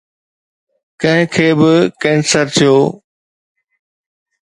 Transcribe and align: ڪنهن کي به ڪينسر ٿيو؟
ڪنهن 1.01 1.21
کي 1.33 1.47
به 1.59 1.71
ڪينسر 2.01 2.45
ٿيو؟ 2.55 2.75